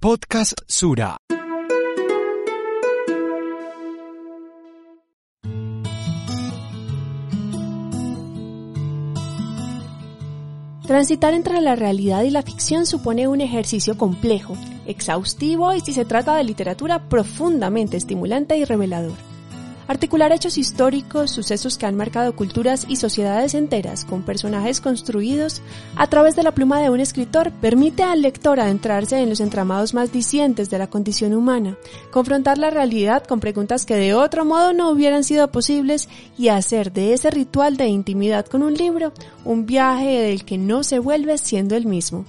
[0.00, 1.16] Podcast Sura.
[10.86, 14.56] Transitar entre la realidad y la ficción supone un ejercicio complejo,
[14.86, 19.27] exhaustivo y si se trata de literatura profundamente estimulante y revelador.
[19.88, 25.62] Articular hechos históricos, sucesos que han marcado culturas y sociedades enteras con personajes construidos
[25.96, 29.94] a través de la pluma de un escritor permite al lector adentrarse en los entramados
[29.94, 31.78] más dicientes de la condición humana,
[32.10, 36.92] confrontar la realidad con preguntas que de otro modo no hubieran sido posibles y hacer
[36.92, 39.14] de ese ritual de intimidad con un libro
[39.46, 42.26] un viaje del que no se vuelve siendo el mismo.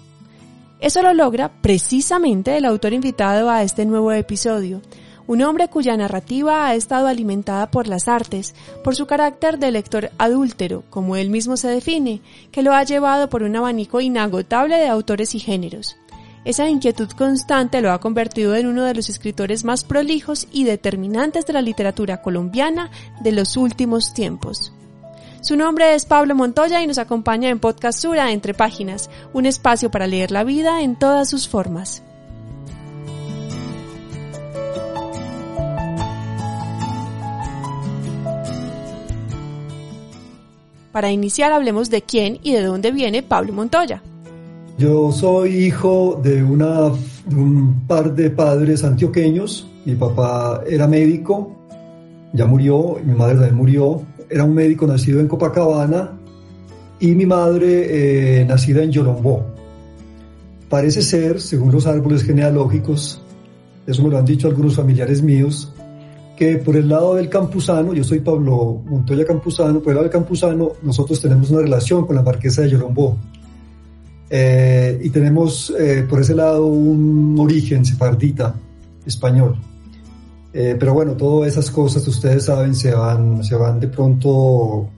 [0.79, 4.81] Eso lo logra precisamente el autor invitado a este nuevo episodio,
[5.29, 10.09] un hombre cuya narrativa ha estado alimentada por las artes, por su carácter de lector
[10.17, 12.21] adúltero, como él mismo se define,
[12.51, 15.97] que lo ha llevado por un abanico inagotable de autores y géneros.
[16.45, 21.45] Esa inquietud constante lo ha convertido en uno de los escritores más prolijos y determinantes
[21.45, 22.89] de la literatura colombiana
[23.21, 24.73] de los últimos tiempos.
[25.41, 29.91] Su nombre es Pablo Montoya y nos acompaña en Podcast Sura Entre Páginas, un espacio
[29.91, 32.01] para leer la vida en todas sus formas.
[40.99, 44.03] Para iniciar hablemos de quién y de dónde viene Pablo Montoya.
[44.77, 49.65] Yo soy hijo de, un par de padres antioqueños.
[49.85, 51.55] Mi papá era médico,
[52.33, 54.01] ya murió, mi madre también murió.
[54.29, 56.19] Era un médico nacido en Copacabana
[56.99, 59.45] y mi madre eh, nacida en Yolombó.
[60.67, 63.21] Parece ser, según los árboles genealógicos,
[63.87, 65.73] eso me lo han dicho algunos familiares míos,
[66.39, 70.13] que por el lado del campusano, yo soy Pablo Montoya Campuzano, por el lado del
[70.13, 73.17] campusano nosotros tenemos una relación con la marquesa de Yolombó.
[74.29, 78.55] Eh, y tenemos eh, por ese lado un origen sefardita,
[79.05, 79.57] español.
[80.53, 84.89] Eh, pero bueno, todas esas cosas, ustedes saben, se van, se van de pronto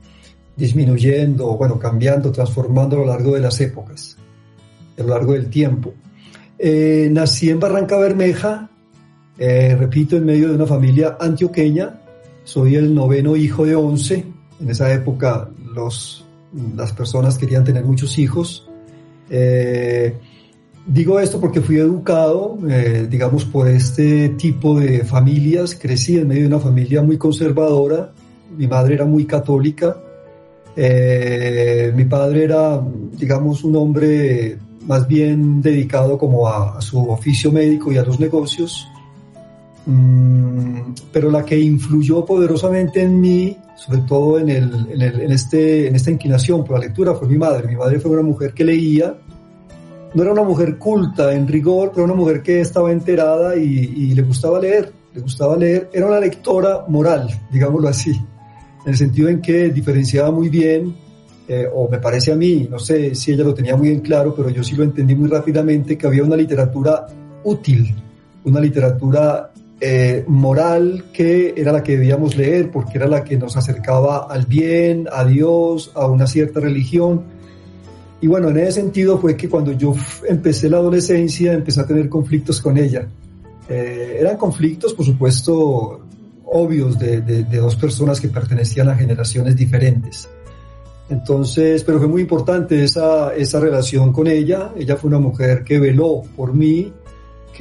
[0.55, 4.15] disminuyendo, bueno, cambiando, transformando a lo largo de las épocas,
[4.95, 5.91] a lo largo del tiempo.
[7.09, 8.69] nací en Barranca Bermeja,
[9.43, 11.99] eh, repito, en medio de una familia antioqueña,
[12.43, 14.23] soy el noveno hijo de once.
[14.59, 16.23] En esa época los,
[16.75, 18.69] las personas querían tener muchos hijos.
[19.31, 20.13] Eh,
[20.85, 25.73] digo esto porque fui educado, eh, digamos, por este tipo de familias.
[25.73, 28.13] Crecí en medio de una familia muy conservadora.
[28.55, 29.97] Mi madre era muy católica.
[30.75, 32.79] mi padre era,
[33.17, 38.87] digamos, un hombre más bien dedicado como a su oficio médico y a los negocios.
[39.85, 45.31] Mm, pero la que influyó poderosamente en mí, sobre todo en, el, en, el, en,
[45.31, 47.67] este, en esta inclinación por la lectura, fue mi madre.
[47.67, 49.15] Mi madre fue una mujer que leía,
[50.13, 54.13] no era una mujer culta en rigor, pero una mujer que estaba enterada y, y
[54.13, 55.89] le gustaba leer, le gustaba leer.
[55.93, 60.93] Era una lectora moral, digámoslo así, en el sentido en que diferenciaba muy bien,
[61.47, 64.33] eh, o me parece a mí, no sé si ella lo tenía muy en claro,
[64.35, 67.07] pero yo sí lo entendí muy rápidamente, que había una literatura
[67.43, 67.93] útil,
[68.45, 69.50] una literatura
[69.83, 74.45] eh, moral que era la que debíamos leer porque era la que nos acercaba al
[74.45, 77.23] bien, a Dios, a una cierta religión.
[78.21, 79.95] Y bueno, en ese sentido fue que cuando yo
[80.29, 83.07] empecé la adolescencia empecé a tener conflictos con ella.
[83.67, 86.01] Eh, eran conflictos, por supuesto,
[86.45, 90.29] obvios de, de, dos personas que pertenecían a generaciones diferentes.
[91.09, 94.71] Entonces, pero fue muy importante esa, esa relación con ella.
[94.77, 96.93] Ella fue una mujer que veló por mí,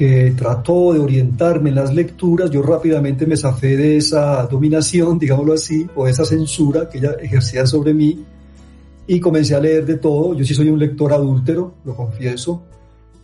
[0.01, 5.53] que trató de orientarme en las lecturas, yo rápidamente me zafé de esa dominación, digámoslo
[5.53, 8.17] así, o esa censura que ella ejercía sobre mí
[9.05, 10.33] y comencé a leer de todo.
[10.33, 12.63] Yo sí soy un lector adúltero, lo confieso.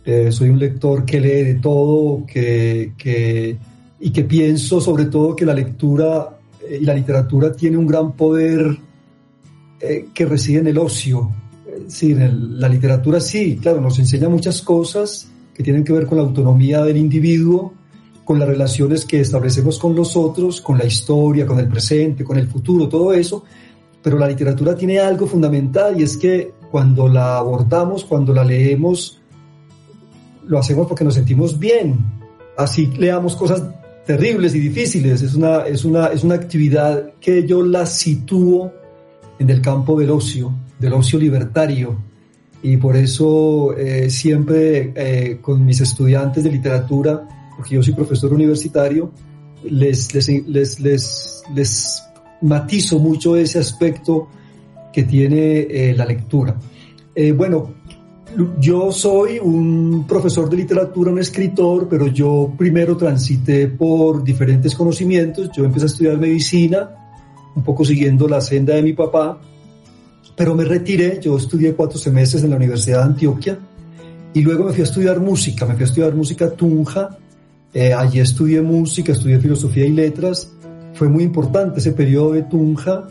[0.04, 3.56] Eh, soy un lector que lee de todo que, que,
[3.98, 8.12] y que pienso sobre todo que la lectura eh, y la literatura tiene un gran
[8.12, 8.78] poder
[9.80, 11.28] eh, que reside en el ocio.
[11.88, 15.28] Sí, en la literatura sí, claro, nos enseña muchas cosas
[15.58, 17.74] que tienen que ver con la autonomía del individuo,
[18.24, 22.38] con las relaciones que establecemos con los otros, con la historia, con el presente, con
[22.38, 23.42] el futuro, todo eso.
[24.00, 29.20] Pero la literatura tiene algo fundamental y es que cuando la abordamos, cuando la leemos,
[30.46, 31.98] lo hacemos porque nos sentimos bien.
[32.56, 33.60] Así leamos cosas
[34.06, 35.22] terribles y difíciles.
[35.22, 38.72] Es una, es una, es una actividad que yo la sitúo
[39.40, 41.96] en el campo del ocio, del ocio libertario,
[42.62, 47.26] y por eso eh, siempre eh, con mis estudiantes de literatura,
[47.56, 49.12] porque yo soy profesor universitario,
[49.64, 52.02] les, les, les, les,
[52.40, 54.28] matizo mucho ese aspecto
[54.92, 56.56] que tiene eh, la lectura.
[57.34, 57.74] bueno,
[58.60, 65.50] yo soy un profesor de literatura, un escritor, pero yo primero transité por diferentes conocimientos.
[65.56, 66.90] Yo empecé a estudiar medicina,
[67.56, 69.40] un poco siguiendo la senda de mi papá,
[70.38, 71.18] pero me retiré.
[71.20, 73.58] Yo estudié cuatro semestres en la Universidad de Antioquia
[74.32, 75.66] y luego me fui a estudiar música.
[75.66, 77.18] Me fui a estudiar música Tunja.
[77.74, 80.52] Eh, allí estudié música, estudié filosofía y letras.
[80.94, 83.08] Fue muy importante ese periodo de Tunja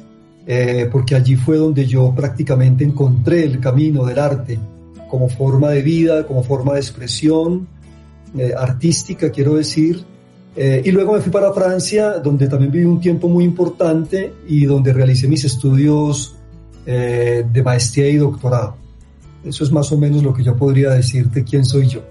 [0.48, 4.58] eh, porque allí fue donde yo prácticamente encontré el camino del arte
[5.10, 7.68] como forma de vida, como forma de expresión
[8.38, 10.04] eh, artística, quiero decir.
[10.60, 14.92] Y luego me fui para Francia, donde también viví un tiempo muy importante y donde
[14.92, 16.37] realicé mis estudios
[16.88, 18.76] de maestría y doctorado.
[19.44, 22.02] Eso es más o menos lo que yo podría decirte quién soy yo.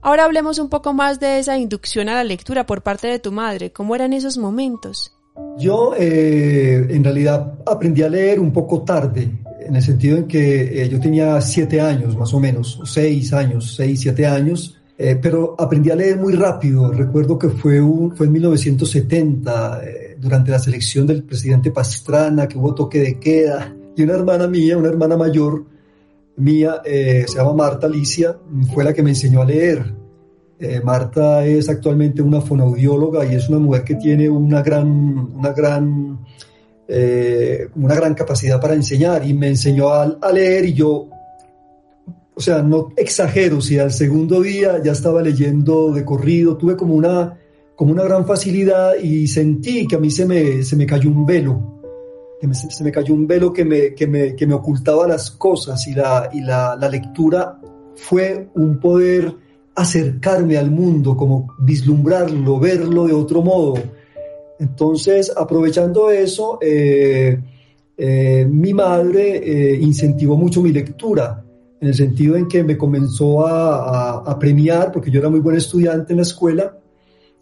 [0.00, 3.32] Ahora hablemos un poco más de esa inducción a la lectura por parte de tu
[3.32, 3.72] madre.
[3.72, 5.12] ¿Cómo eran esos momentos?
[5.58, 9.30] Yo eh, en realidad aprendí a leer un poco tarde,
[9.60, 13.74] en el sentido en que eh, yo tenía siete años más o menos, seis años,
[13.76, 16.90] seis, siete años, eh, pero aprendí a leer muy rápido.
[16.92, 19.82] Recuerdo que fue, un, fue en 1970,
[20.18, 24.76] durante la selección del presidente Pastrana, que hubo toque de queda, y una hermana mía,
[24.76, 25.64] una hermana mayor
[26.36, 28.38] mía, se llama Marta Alicia,
[28.72, 29.98] fue la que me enseñó a leer.
[30.60, 34.88] Eh, Marta es actualmente una fonoaudióloga y es una mujer que tiene una gran,
[35.36, 36.18] una gran,
[36.88, 41.08] eh, una gran capacidad para enseñar y me enseñó a, leer y yo,
[42.34, 46.94] o sea, no exagero, si al segundo día ya estaba leyendo de corrido, tuve como
[46.94, 47.38] una,
[47.78, 51.24] como una gran facilidad y sentí que a mí se me, se me cayó un
[51.24, 51.80] velo,
[52.40, 55.86] que se me cayó un velo que me, que me, que me ocultaba las cosas
[55.86, 57.56] y, la, y la, la lectura
[57.94, 59.32] fue un poder
[59.76, 63.74] acercarme al mundo, como vislumbrarlo, verlo de otro modo.
[64.58, 67.38] Entonces, aprovechando eso, eh,
[67.96, 71.44] eh, mi madre eh, incentivó mucho mi lectura,
[71.80, 76.12] en el sentido en que me comenzó a, premiar, porque yo era muy buen estudiante
[76.12, 76.76] en la escuela.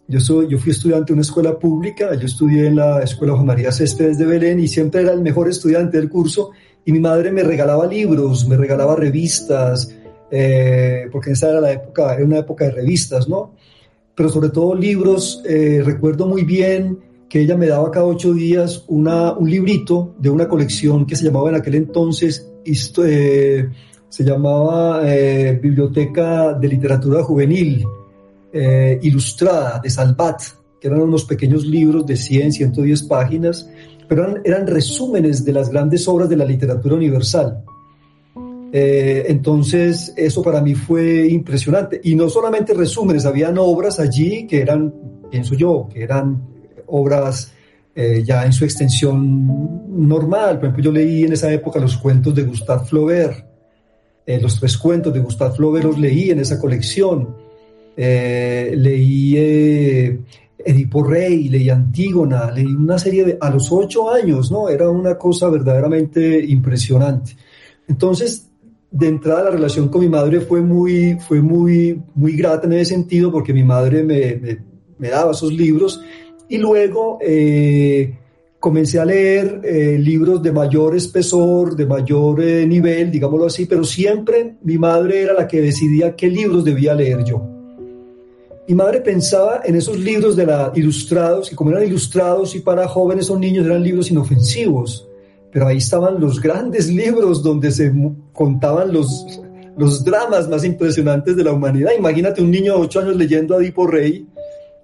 [0.09, 3.45] Yo, soy, yo fui estudiante de una escuela pública, yo estudié en la Escuela Juan
[3.45, 6.51] María Céspedes de Belén y siempre era el mejor estudiante del curso
[6.85, 9.93] y mi madre me regalaba libros, me regalaba revistas,
[10.31, 13.55] eh, porque esa era la época, era una época de revistas, ¿no?
[14.15, 18.85] Pero sobre todo libros, eh, recuerdo muy bien que ella me daba cada ocho días
[18.87, 23.69] una, un librito de una colección que se llamaba en aquel entonces, eh,
[24.07, 25.01] se llamaba
[25.61, 27.85] Biblioteca de Literatura Juvenil
[28.53, 30.41] Ilustrada de Salvat,
[30.79, 33.69] que eran unos pequeños libros de 100, 110 páginas,
[34.07, 37.63] pero eran, resúmenes de las grandes obras de la literatura universal.
[38.71, 41.99] Eh, entonces, eso para mí fue impresionante.
[42.03, 44.93] Y no solamente resúmenes, habían obras allí que eran,
[45.29, 46.41] pienso yo, que eran
[46.87, 47.51] obras
[47.95, 50.59] eh, ya en su extensión normal.
[50.59, 53.45] Por ejemplo, yo leí en esa época los cuentos de Gustave Flaubert.
[54.25, 57.46] Eh, los tres cuentos de Gustave Flaubert los leí en esa colección.
[57.97, 59.35] Leí
[60.67, 63.37] Edipo Rey, leí Antígona, leí una serie de...
[63.39, 64.69] a los ocho años, ¿no?
[64.69, 67.37] Era una cosa verdaderamente impresionante.
[67.87, 68.49] Entonces,
[68.91, 72.95] de entrada la relación con mi madre fue muy, fue muy, muy grata en ese
[72.95, 76.01] sentido porque mi madre me, daba esos libros
[76.49, 78.17] y luego eh,
[78.59, 83.83] comencé a leer eh, libros de mayor espesor, de mayor eh, nivel, digámoslo así, pero
[83.83, 87.56] siempre mi madre era la que decidía qué libros debía leer yo.
[88.67, 92.87] Mi madre pensaba en esos libros de la ilustrados, que como eran ilustrados y para
[92.87, 95.07] jóvenes o niños eran libros inofensivos
[95.51, 97.91] pero ahí estaban los grandes libros donde se
[98.33, 99.41] contaban los,
[99.77, 101.91] los dramas más impresionantes de la humanidad.
[101.97, 104.27] Imagínate un niño de 8 años leyendo a Edipo Rey,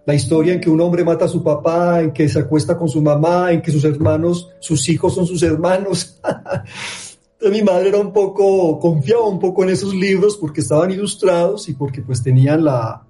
[0.06, 2.90] la historia en que un hombre mata a su papá, en que se acuesta con
[2.90, 6.20] su mamá, en que sus hermanos, sus hijos son sus hermanos.
[7.52, 11.74] mi madre era un poco, confiaba un poco en esos libros porque estaban ilustrados y
[11.74, 13.06] porque pues tenían la,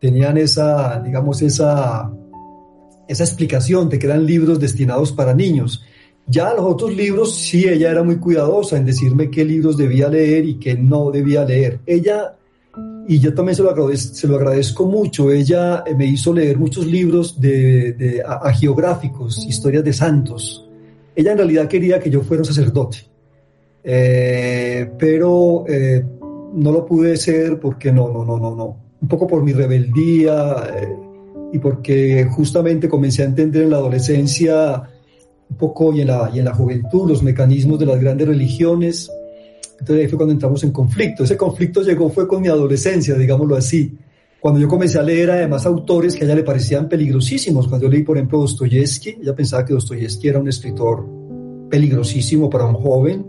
[0.00, 2.10] tenían esa, digamos, esa,
[3.08, 5.82] esa explicación de que eran libros destinados para niños.
[6.26, 10.46] Ya los otros libros, sí, ella era muy cuidadosa en decirme qué libros debía leer
[10.46, 11.80] y qué no debía leer.
[11.84, 12.36] Ella,
[13.06, 16.58] y yo también se lo agradezco, se lo agradezco mucho, ella eh, me hizo leer
[16.58, 18.22] muchos libros de, de
[18.58, 20.66] geográficos, historias de santos.
[21.14, 22.98] Ella en realidad quería que yo fuera un sacerdote,
[23.84, 26.04] eh, pero eh,
[26.54, 28.83] no lo pude ser porque no, no, no, no, no.
[29.04, 30.56] Un poco por mi rebeldía
[31.52, 34.82] y porque justamente comencé a entender en la adolescencia
[35.50, 39.10] un poco y en, la, y en la juventud los mecanismos de las grandes religiones.
[39.72, 41.24] Entonces ahí fue cuando entramos en conflicto.
[41.24, 43.94] Ese conflicto llegó fue con mi adolescencia, digámoslo así.
[44.40, 47.68] Cuando yo comencé a leer además autores que a ella le parecían peligrosísimos.
[47.68, 51.06] Cuando yo leí, por ejemplo, Dostoyevsky, ella pensaba que Dostoyevsky era un escritor
[51.68, 53.26] peligrosísimo para un joven.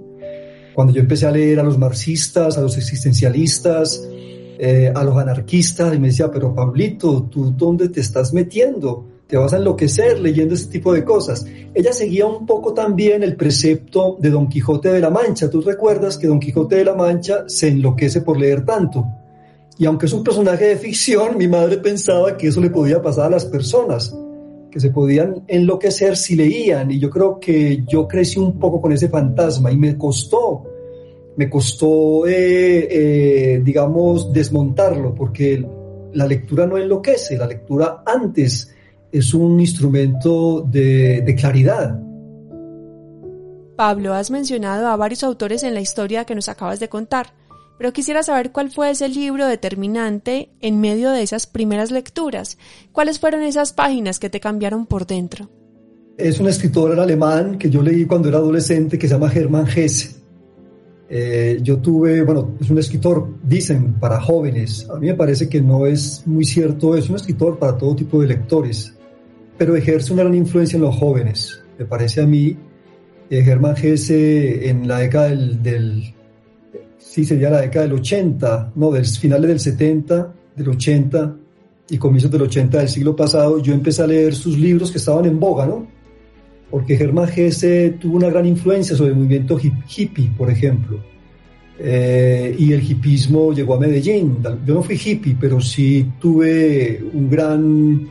[0.74, 4.08] Cuando yo empecé a leer a los marxistas, a los existencialistas,
[4.57, 9.05] eh, a los anarquistas, y me decía, pero Pablito, ¿tú dónde te estás metiendo?
[9.27, 11.45] Te vas a enloquecer leyendo ese tipo de cosas.
[11.74, 15.50] Ella seguía un poco también el precepto de Don Quijote de la Mancha.
[15.50, 19.03] Tú recuerdas que Don Quijote de la Mancha se enloquece por leer tanto.
[19.77, 23.25] Y aunque es un personaje de ficción, mi madre pensaba que eso le podía pasar
[23.25, 24.15] a las personas,
[24.71, 26.91] que se podían enloquecer si leían.
[26.91, 30.63] Y yo creo que yo crecí un poco con ese fantasma y me costó,
[31.37, 35.65] me costó, eh, eh, digamos, desmontarlo, porque
[36.13, 38.73] la lectura no enloquece, la lectura antes
[39.11, 41.99] es un instrumento de, de claridad.
[43.75, 47.33] Pablo, has mencionado a varios autores en la historia que nos acabas de contar
[47.77, 52.57] pero quisiera saber cuál fue ese libro determinante en medio de esas primeras lecturas.
[52.91, 55.49] ¿Cuáles fueron esas páginas que te cambiaron por dentro?
[56.17, 60.21] Es un escritor alemán que yo leí cuando era adolescente que se llama Hermann Hesse.
[61.07, 64.89] Eh, yo tuve, bueno, es un escritor, dicen, para jóvenes.
[64.89, 68.21] A mí me parece que no es muy cierto, es un escritor para todo tipo
[68.21, 68.93] de lectores,
[69.57, 71.62] pero ejerce una gran influencia en los jóvenes.
[71.77, 72.57] Me parece a mí,
[73.29, 76.15] eh, Hermann Hesse en la década del
[77.15, 81.35] sí, sería la década del 80, no, del finales del 70, del 80
[81.91, 85.24] y comienzos del 80 del siglo pasado, yo empecé a leer sus libros que estaban
[85.24, 85.88] en boga, ¿no?
[86.69, 91.00] Porque Germán Gese tuvo una gran influencia sobre el movimiento hippie, por ejemplo.
[91.77, 94.38] Eh, y el hippismo llegó a Medellín.
[94.65, 98.10] Yo no fui hippie, pero sí tuve un gran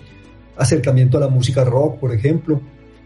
[0.56, 2.60] acercamiento a la música rock, por ejemplo,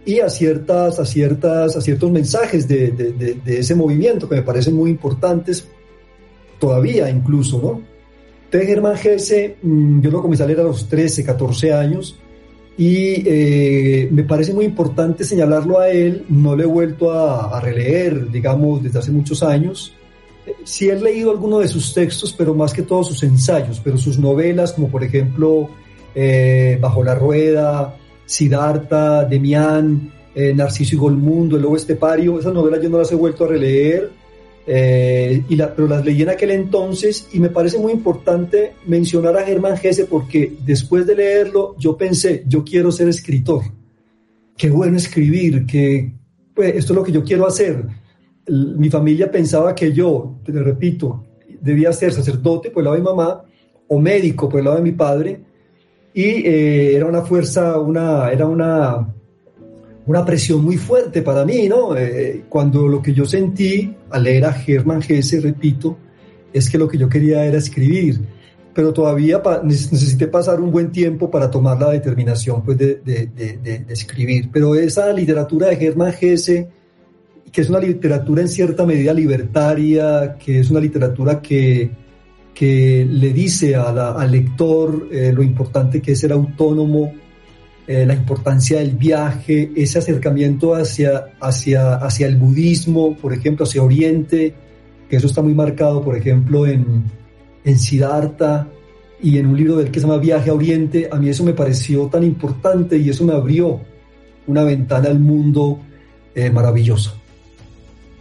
[0.05, 4.91] y a, ciertas, a, ciertas, a ciertos mensajes de ese movimiento que me parecen muy
[4.91, 5.67] importantes
[6.59, 7.99] todavía incluso, ¿no?
[8.45, 12.19] Entonces Germán Gese, mm, yo lo comencé a leer a los 13, 14 años
[12.79, 18.31] y eh, me parece muy importante señalarlo a él, no lo he vuelto a, releer,
[18.31, 19.93] digamos, desde hace muchos años.
[20.63, 24.17] Sí he leído algunos de sus textos, pero más que todos sus ensayos, pero sus
[24.21, 25.71] novelas, como por ejemplo
[26.15, 32.81] eh, Bajo la Rueda, Siddhartha, Demián, eh, Narciso y Golmundo, El Lobo Estepario, esas novelas
[32.81, 34.09] yo no las he vuelto a releer
[34.71, 39.35] eh, y la, pero las leí en aquel entonces y me parece muy importante mencionar
[39.39, 43.63] a Germán Gese porque después de leerlo yo pensé, yo quiero ser escritor.
[44.59, 46.13] Qué bueno escribir, que
[46.55, 47.83] pues, esto es lo que yo quiero hacer.
[48.47, 51.25] mi familia pensaba que yo, te lo repito,
[51.63, 53.43] debía ser sacerdote por el lado de mi mamá
[53.89, 55.41] o médico por el lado de mi padre
[56.13, 59.15] y eh, era una fuerza, una, era una
[60.09, 61.95] una presión muy fuerte para mí, ¿no?
[61.95, 65.99] Eh, cuando lo que yo sentí al leer a Germán Gese, repito,
[66.51, 68.19] es que lo que yo quería era escribir,
[68.73, 73.27] pero todavía necesité pasar un buen tiempo para tomar la determinación pues, de, de,
[73.63, 74.49] de, escribir.
[74.51, 76.69] Pero esa literatura de Germán Gese,
[77.53, 81.91] que es una literatura en cierta medida libertaria, que es una literatura que,
[82.55, 87.13] que le dice al lector eh, lo importante que es ser autónomo,
[87.89, 93.83] eh, la importancia del viaje, ese acercamiento hacia, hacia, hacia el budismo, por ejemplo, hacia
[93.83, 94.53] Oriente,
[95.09, 97.05] que eso está muy marcado, por ejemplo, en,
[97.65, 98.69] en Siddhartha
[99.23, 101.55] y en un libro del que se llama Viaje a Oriente, a mí eso me
[101.55, 103.81] pareció tan importante y eso me abrió
[104.47, 105.81] una ventana al mundo
[106.35, 107.15] eh, maravilloso.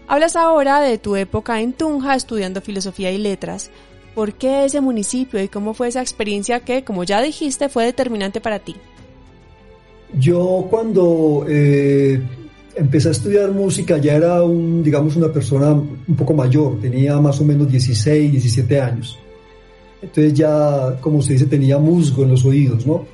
[0.08, 3.70] Hablas ahora de tu época en Tunja estudiando filosofía y letras.
[4.16, 8.40] ¿Por qué ese municipio y cómo fue esa experiencia que, como ya dijiste, fue determinante
[8.40, 8.78] para ti?
[10.14, 12.22] Yo cuando eh,
[12.76, 17.42] empecé a estudiar música ya era un, digamos, una persona un poco mayor, tenía más
[17.42, 19.20] o menos 16, 17 años.
[20.02, 23.06] Entonces ya, como se dice, tenía musgo en los oídos, ¿no?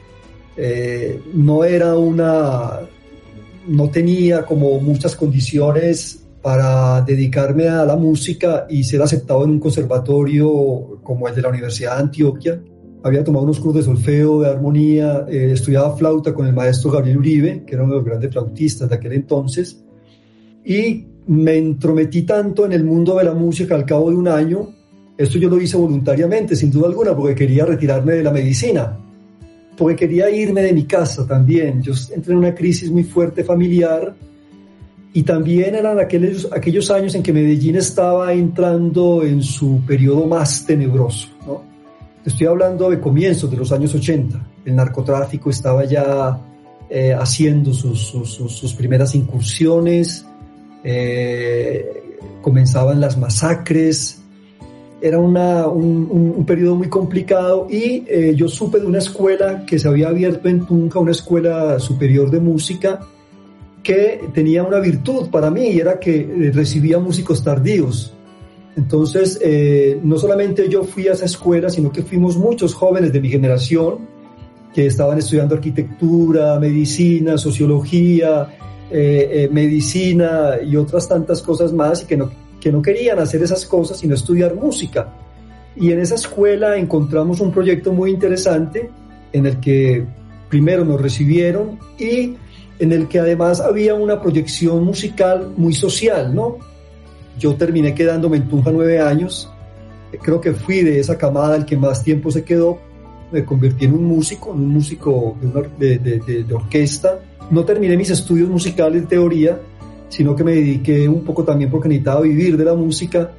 [0.55, 2.81] Eh, no era una,
[3.67, 9.59] no tenía como muchas condiciones para dedicarme a la música y ser aceptado en un
[9.59, 12.59] conservatorio como el de la Universidad de Antioquia
[13.03, 17.17] había tomado unos cursos de solfeo, de armonía, eh, estudiaba flauta con el maestro Gabriel
[17.17, 19.83] Uribe, que era uno de los grandes flautistas de aquel entonces,
[20.63, 24.69] y me entrometí tanto en el mundo de la música al cabo de un año,
[25.17, 28.98] esto yo lo hice voluntariamente, sin duda alguna, porque quería retirarme de la medicina,
[29.77, 31.81] porque quería irme de mi casa también.
[31.81, 34.15] Yo entré en una crisis muy fuerte familiar
[35.12, 40.65] y también eran aquellos, aquellos años en que Medellín estaba entrando en su periodo más
[40.65, 41.27] tenebroso.
[41.45, 41.73] ¿no?
[42.25, 44.39] Estoy hablando de comienzos de los años 80.
[44.65, 46.39] El narcotráfico estaba ya
[46.89, 50.25] eh, haciendo sus, sus, primeras incursiones,
[50.84, 54.22] eh, comenzaban las masacres,
[55.01, 59.77] era una, un, un, periodo muy complicado y eh, yo supe de una escuela que
[59.77, 63.01] se había abierto en Tunca, una escuela superior de música,
[63.84, 68.13] que tenía una virtud para mí y era que recibía músicos tardíos.
[68.75, 73.22] Entonces, eh, no solamente yo fui a esa escuela, sino que fuimos muchos jóvenes de
[73.22, 74.08] mi generación
[74.74, 78.48] que estaban estudiando arquitectura, medicina, sociología,
[78.89, 83.65] eh, medicina y otras tantas cosas más y que no, que no querían hacer esas
[83.65, 85.13] cosas sino estudiar música.
[85.75, 88.89] Y en esa escuela encontramos un proyecto muy interesante
[89.32, 90.06] en el que
[90.50, 92.36] primero nos recibieron y
[92.80, 96.58] en el que además había una proyección musical muy social, ¿no?
[97.37, 99.49] Yo terminé quedándome en Tunja nueve años,
[100.21, 102.79] creo que fui de esa camada el que más tiempo se quedó,
[103.31, 105.35] me convertí en un músico, en un músico
[105.79, 107.19] de, de, orquesta.
[107.49, 109.59] No terminé mis estudios musicales de teoría,
[110.09, 113.31] sino que me dediqué un poco también porque necesitaba vivir de la música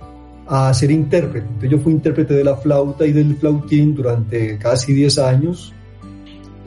[0.46, 1.46] a ser intérprete.
[1.46, 5.72] Entonces yo fui intérprete de la flauta y del flautín durante casi 10 años,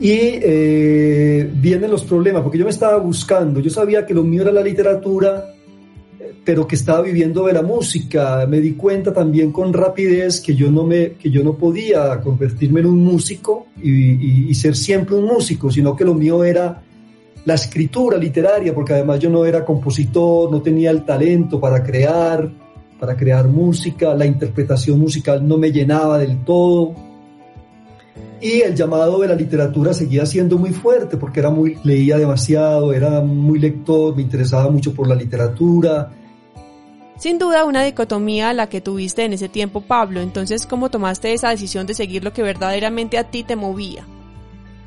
[0.00, 4.42] y eh, vienen los problemas, porque yo me estaba buscando, yo sabía que lo mío
[4.42, 5.54] era la literatura,
[6.48, 8.46] pero que estaba viviendo de la música.
[8.48, 12.80] Me di cuenta también con rapidez que yo no, me, que yo no podía convertirme
[12.80, 16.80] en un músico y, y ser siempre un músico, sino que lo mío era
[17.44, 22.50] la escritura literaria, porque además yo no era compositor, no tenía el talento para crear,
[22.98, 26.94] para crear música, la interpretación musical no me llenaba del todo
[28.40, 32.94] y el llamado de la literatura seguía siendo muy fuerte porque era muy leía demasiado,
[32.94, 36.10] era muy lector, me interesaba mucho por la literatura.
[37.18, 40.20] Sin duda una dicotomía la que tuviste en ese tiempo, Pablo.
[40.20, 44.06] Entonces, ¿cómo tomaste esa decisión de seguir lo que verdaderamente a ti te movía?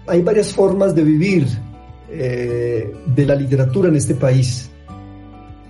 [0.08, 1.46] Hay varias formas de vivir
[2.10, 4.70] eh, de la literatura en este país.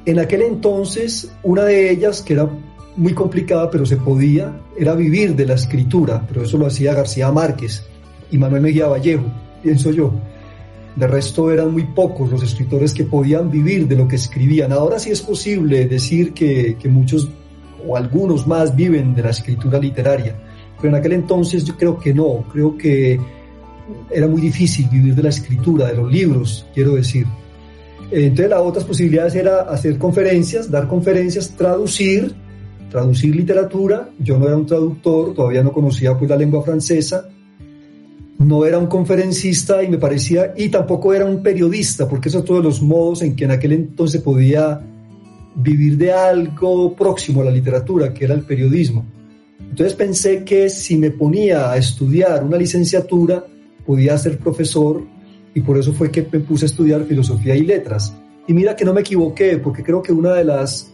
[0.05, 2.47] En aquel entonces, una de ellas, que era
[2.95, 7.31] muy complicada, pero se podía, era vivir de la escritura, pero eso lo hacía García
[7.31, 7.83] Márquez
[8.29, 9.25] y Manuel Mejía Vallejo,
[9.63, 10.11] pienso yo.
[10.95, 14.71] De resto eran muy pocos los escritores que podían vivir de lo que escribían.
[14.73, 17.29] Ahora sí es posible decir que, que muchos
[17.87, 20.35] o algunos más viven de la escritura literaria,
[20.77, 23.19] pero en aquel entonces yo creo que no, creo que
[24.09, 27.25] era muy difícil vivir de la escritura, de los libros, quiero decir.
[28.11, 32.35] Entonces las otras posibilidades era hacer conferencias, dar conferencias, traducir
[32.91, 37.29] traducir literatura, yo no era un traductor, todavía no conocía pues la lengua francesa,
[38.45, 42.45] no era un conferencista y me parecía, y tampoco era un periodista, porque eso es
[42.45, 44.81] todos los modos en que en aquel entonces podía
[45.55, 49.05] vivir de algo próximo a la literatura, que era el periodismo.
[49.59, 53.45] Entonces pensé que si me ponía a estudiar una licenciatura,
[53.85, 55.03] podía ser profesor,
[55.53, 58.15] y por eso fue que me puse a estudiar filosofía y letras.
[58.47, 60.91] Y mira que no me equivoqué, porque creo que una de las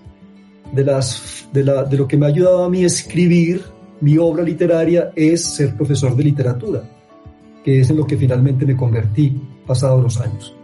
[0.74, 3.62] de, las, de, la, de lo que me ha ayudado a mí escribir
[4.02, 6.84] mi obra literaria es ser profesor de literatura,
[7.68, 10.56] que es en lo que finalmente me convertí pasados los años.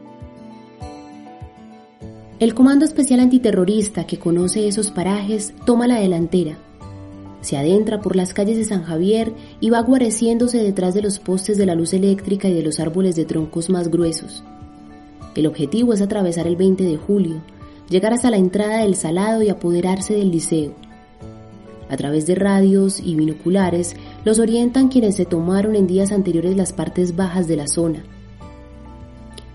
[2.39, 6.57] El Comando Especial Antiterrorista que conoce esos parajes toma la delantera.
[7.41, 11.57] Se adentra por las calles de San Javier y va guareciéndose detrás de los postes
[11.57, 14.41] de la luz eléctrica y de los árboles de troncos más gruesos.
[15.35, 17.41] El objetivo es atravesar el 20 de julio,
[17.89, 20.71] llegar hasta la entrada del salado y apoderarse del liceo.
[21.89, 23.93] A través de radios y binoculares
[24.25, 28.03] los orientan quienes se tomaron en días anteriores las partes bajas de la zona.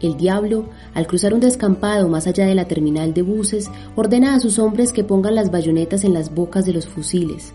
[0.00, 4.40] El diablo, al cruzar un descampado más allá de la terminal de buses, ordena a
[4.40, 7.52] sus hombres que pongan las bayonetas en las bocas de los fusiles.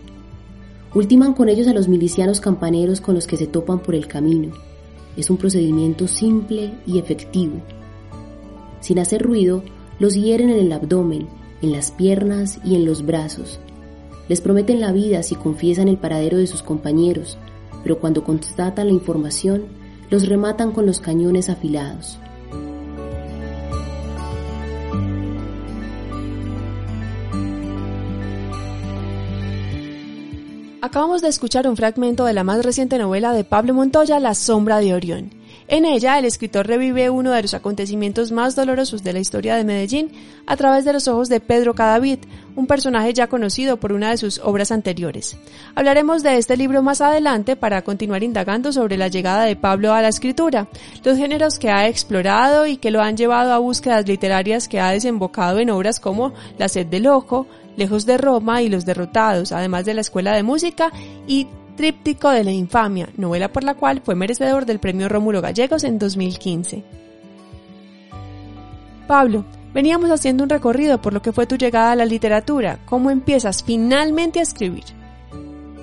[0.94, 4.52] Ultiman con ellos a los milicianos campaneros con los que se topan por el camino.
[5.16, 7.62] Es un procedimiento simple y efectivo.
[8.80, 9.62] Sin hacer ruido,
[9.98, 11.28] los hieren en el abdomen,
[11.62, 13.58] en las piernas y en los brazos.
[14.28, 17.36] Les prometen la vida si confiesan el paradero de sus compañeros,
[17.82, 19.64] pero cuando constatan la información,
[20.10, 22.18] los rematan con los cañones afilados.
[30.80, 34.80] Acabamos de escuchar un fragmento de la más reciente novela de Pablo Montoya, La sombra
[34.80, 35.30] de Orión.
[35.66, 39.64] En ella, el escritor revive uno de los acontecimientos más dolorosos de la historia de
[39.64, 40.12] Medellín
[40.46, 42.18] a través de los ojos de Pedro Cadavid,
[42.54, 45.38] un personaje ya conocido por una de sus obras anteriores.
[45.74, 50.02] Hablaremos de este libro más adelante para continuar indagando sobre la llegada de Pablo a
[50.02, 50.68] la escritura,
[51.02, 54.90] los géneros que ha explorado y que lo han llevado a búsquedas literarias que ha
[54.90, 57.46] desembocado en obras como La sed del ojo,
[57.78, 60.92] Lejos de Roma y Los derrotados, además de la Escuela de Música
[61.26, 65.82] y Tríptico de la Infamia, novela por la cual fue merecedor del premio Rómulo Gallegos
[65.82, 66.84] en 2015.
[69.08, 72.78] Pablo, veníamos haciendo un recorrido por lo que fue tu llegada a la literatura.
[72.84, 74.84] ¿Cómo empiezas finalmente a escribir?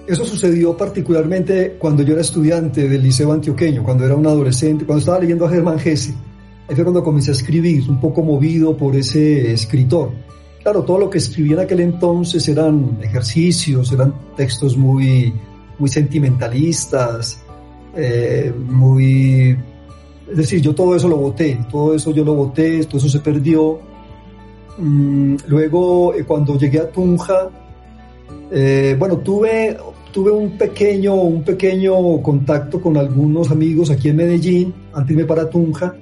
[0.07, 4.99] Eso sucedió particularmente cuando yo era estudiante del Liceo Antioqueño, cuando era un adolescente, cuando
[4.99, 6.13] estaba leyendo a Germán Gese.
[6.67, 10.11] Ahí fue cuando comencé a escribir, un poco movido por ese escritor.
[10.63, 15.33] Claro, todo lo que escribí en aquel entonces eran ejercicios, eran textos muy,
[15.79, 17.41] muy sentimentalistas,
[17.95, 19.57] eh, muy...
[20.29, 23.19] Es decir, yo todo eso lo voté, todo eso yo lo voté, todo eso se
[23.19, 23.79] perdió.
[24.77, 27.49] Mm, luego, eh, cuando llegué a Tunja,
[28.49, 29.77] eh, bueno, tuve,
[30.13, 35.49] tuve un pequeño, un pequeño contacto con algunos amigos aquí en Medellín, antes de para
[35.49, 35.95] Tunja,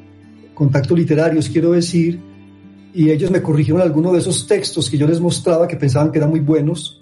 [0.54, 2.20] contactos literarios quiero decir,
[2.94, 6.18] y ellos me corrigieron algunos de esos textos que yo les mostraba que pensaban que
[6.18, 7.00] eran muy buenos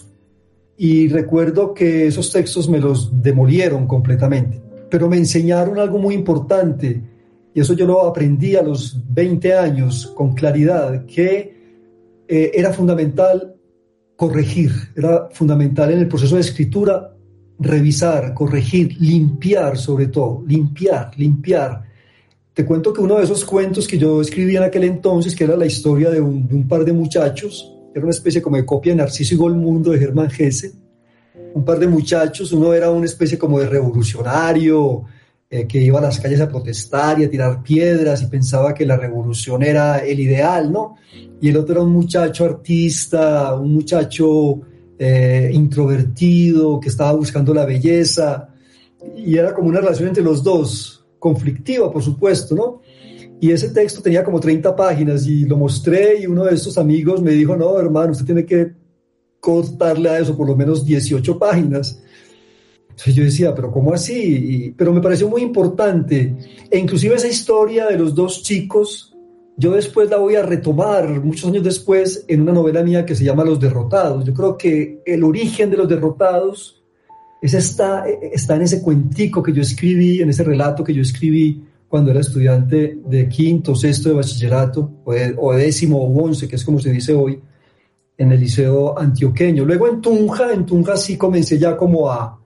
[0.78, 7.02] y recuerdo que esos textos me los demolieron completamente, pero me enseñaron algo muy importante
[7.54, 11.58] y eso yo lo aprendí a los 20 años con claridad, que
[12.28, 13.56] eh, era fundamental
[14.16, 17.13] corregir, era fundamental en el proceso de escritura
[17.60, 21.84] revisar, corregir, limpiar sobre todo, limpiar, limpiar.
[22.54, 25.56] Te cuento que uno de esos cuentos que yo escribí en aquel entonces, que era
[25.56, 29.34] la historia de un, par de muchachos, era una especie como de copia de Narciso
[29.34, 30.73] y Golmundo de Germán Hesse,
[31.54, 35.06] un par de muchachos, uno era una especie como de revolucionario,
[35.50, 38.86] eh, que iba a las calles a protestar y a tirar piedras y pensaba que
[38.86, 40.97] la revolución era el ideal, ¿no?
[41.41, 44.60] Y el otro era un muchacho artista, un muchacho
[45.00, 48.50] eh, introvertido que estaba buscando la belleza
[49.15, 52.82] y era como una relación entre los dos conflictiva, por supuesto, ¿no?
[53.39, 57.21] Y ese texto tenía como 30 páginas y lo mostré y uno de estos amigos
[57.21, 58.73] me dijo, no, hermano, usted tiene que
[59.39, 62.02] cortarle a eso por lo menos 18 páginas.
[62.89, 64.73] Entonces yo decía, pero ¿cómo así?
[64.76, 66.36] pero me pareció muy importante.
[66.71, 69.15] E inclusive esa historia de los dos chicos,
[69.56, 73.23] yo después la voy a retomar muchos años después en una novela mía que se
[73.23, 74.26] llama Los Derrotados.
[74.26, 76.78] Yo creo que el origen de los derrotados
[77.39, 81.66] esa está, está en ese cuentico que yo escribí, en ese relato que yo escribí
[81.88, 86.58] cuando era estudiante de quinto, sexto de bachillerato, o, de, o décimo o once, que
[86.58, 87.39] es como se dice hoy,
[88.17, 89.63] en el liceo antioqueño.
[89.63, 92.39] Luego en Tunja, en Tunja sí comencé ya como a,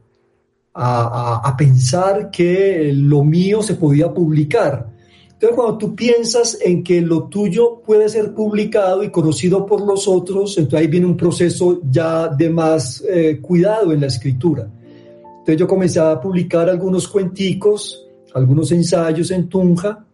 [0.74, 4.92] a, a, pensar que lo mío se podía publicar.
[5.32, 10.08] Entonces cuando tú piensas en que lo tuyo puede ser publicado y conocido por los
[10.08, 14.70] otros, entonces ahí viene un proceso ya de más eh, cuidado en la escritura.
[15.24, 20.06] Entonces yo comencé a publicar algunos cuenticos, algunos ensayos en Tunja,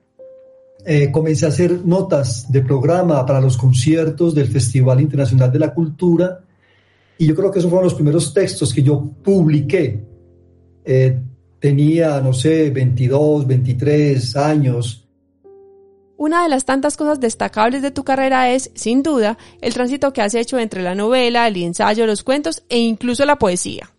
[0.85, 5.73] eh, comencé a hacer notas de programa para los conciertos del Festival Internacional de la
[5.73, 6.39] Cultura
[7.17, 10.03] y yo creo que esos fueron los primeros textos que yo publiqué.
[10.85, 11.19] Eh,
[11.59, 15.07] tenía, no sé, 22, 23 años.
[16.15, 20.21] Una de las tantas cosas destacables de tu carrera es, sin duda, el tránsito que
[20.21, 23.91] has hecho entre la novela, el ensayo, los cuentos e incluso la poesía.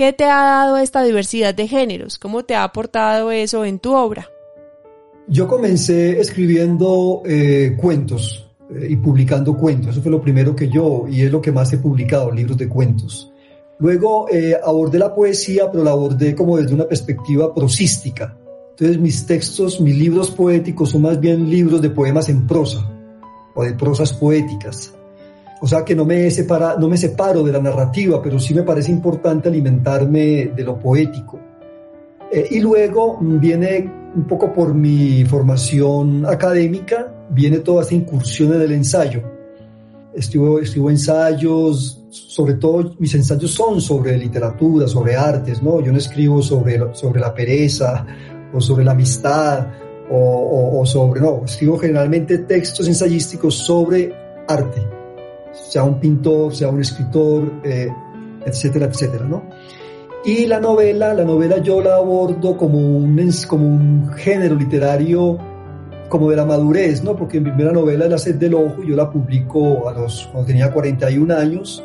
[0.00, 2.18] ¿Qué te ha dado esta diversidad de géneros?
[2.18, 4.30] ¿Cómo te ha aportado eso en tu obra?
[5.28, 9.90] Yo comencé escribiendo eh, cuentos eh, y publicando cuentos.
[9.90, 12.66] Eso fue lo primero que yo, y es lo que más he publicado, libros de
[12.66, 13.30] cuentos.
[13.78, 18.34] Luego eh, abordé la poesía, pero la abordé como desde una perspectiva prosística.
[18.70, 22.90] Entonces mis textos, mis libros poéticos son más bien libros de poemas en prosa
[23.54, 24.94] o de prosas poéticas.
[25.62, 28.62] O sea que no me, separa, no me separo de la narrativa, pero sí me
[28.62, 31.38] parece importante alimentarme de lo poético.
[32.32, 38.62] Eh, y luego viene un poco por mi formación académica, viene toda esta incursión en
[38.62, 39.22] el ensayo.
[40.14, 45.80] Escribo, escribo ensayos, sobre todo mis ensayos son sobre literatura, sobre artes, ¿no?
[45.80, 48.06] Yo no escribo sobre, sobre la pereza
[48.52, 49.66] o sobre la amistad
[50.10, 54.12] o, o sobre, no, escribo generalmente textos ensayísticos sobre
[54.48, 54.99] arte
[55.70, 57.88] sea un pintor, sea un escritor, eh,
[58.44, 59.44] etcétera, etcétera, ¿no?
[60.24, 65.38] Y la novela, la novela yo la abordo como un, como un género literario
[66.08, 67.14] como de la madurez, ¿no?
[67.14, 70.72] Porque mi primera novela, La sed del ojo, yo la publico a los, cuando tenía
[70.72, 71.84] 41 años,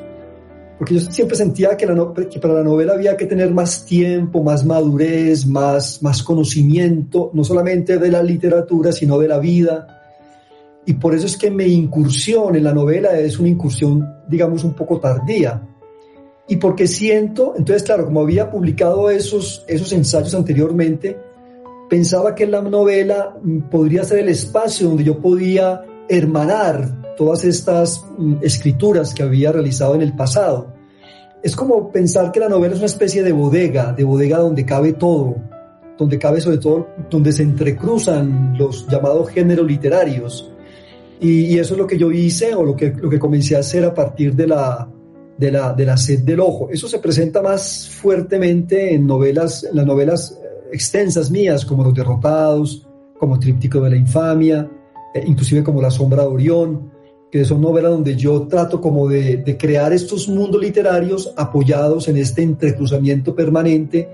[0.80, 4.42] porque yo siempre sentía que, la, que, para la novela había que tener más tiempo,
[4.42, 10.05] más madurez, más, más conocimiento, no solamente de la literatura, sino de la vida,
[10.86, 14.74] y por eso es que mi incursión en la novela es una incursión, digamos, un
[14.74, 15.68] poco tardía.
[16.48, 21.18] Y porque siento, entonces claro, como había publicado esos, esos ensayos anteriormente,
[21.90, 23.36] pensaba que la novela
[23.72, 29.96] podría ser el espacio donde yo podía hermanar todas estas mm, escrituras que había realizado
[29.96, 30.74] en el pasado.
[31.42, 34.94] Es como pensar que la novela es una especie de bodega, de bodega donde cabe
[34.94, 35.38] todo,
[35.98, 40.52] donde cabe sobre todo, donde se entrecruzan los llamados géneros literarios
[41.20, 43.86] y, eso es lo que yo hice o lo que, lo que comencé a hacer
[43.86, 44.88] a partir de la,
[45.38, 46.70] de la, de la sed del ojo.
[46.72, 51.94] Eso se presenta más fuertemente en novelas, en las novelas eh, extensas mías, como Los
[51.94, 54.70] Derrotados, como Tríptico de la Infamia,
[55.14, 56.92] eh, inclusive como La Sombra de Orión,
[57.32, 62.42] que son novelas donde yo trato como de, crear estos mundos literarios apoyados en este
[62.42, 64.10] entrecruzamiento permanente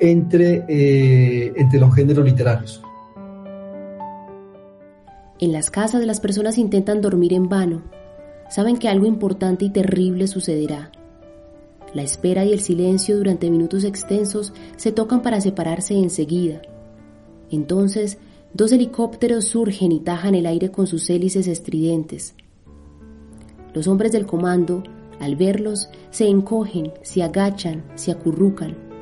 [0.00, 2.82] entre, eh, entre los géneros literarios.
[5.42, 7.82] En las casas las personas intentan dormir en vano.
[8.48, 10.92] Saben que algo importante y terrible sucederá.
[11.94, 16.62] La espera y el silencio durante minutos extensos se tocan para separarse enseguida.
[17.50, 18.18] Entonces,
[18.54, 22.36] dos helicópteros surgen y tajan el aire con sus hélices estridentes.
[23.74, 24.84] Los hombres del comando,
[25.18, 28.92] al verlos, se encogen, se agachan, se acurrucan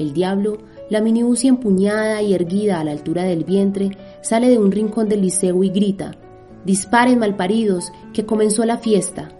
[0.00, 3.90] el diablo, la miniucia empuñada y erguida a la altura del vientre,
[4.22, 6.16] sale de un rincón del liceo y grita,
[6.64, 9.30] disparen malparidos, que comenzó la fiesta.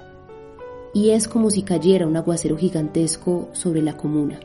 [0.92, 4.40] Y es como si cayera un aguacero gigantesco sobre la comuna.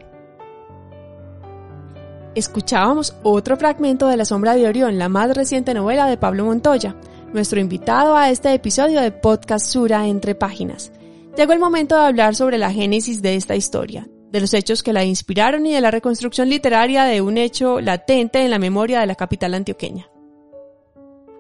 [2.35, 6.95] Escuchábamos otro fragmento de La Sombra de Orión, la más reciente novela de Pablo Montoya,
[7.33, 10.91] nuestro invitado a este episodio de Podcast Sura entre páginas.
[11.37, 14.93] Llegó el momento de hablar sobre la génesis de esta historia, de los hechos que
[14.93, 19.07] la inspiraron y de la reconstrucción literaria de un hecho latente en la memoria de
[19.07, 20.07] la capital antioqueña.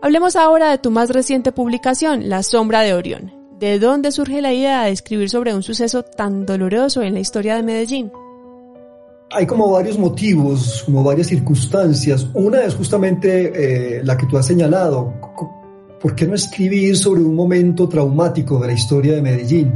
[0.05, 3.33] Hablemos ahora de tu más reciente publicación, La Sombra de Orión.
[3.59, 7.55] ¿De dónde surge la idea de escribir sobre un suceso tan doloroso en la historia
[7.55, 8.11] de Medellín?
[9.31, 12.27] Hay como varios motivos, como varias circunstancias.
[12.35, 15.11] Una es justamente eh, la que tú has señalado.
[15.99, 19.73] ¿Por qué no escribir sobre un momento traumático de la historia de Medellín?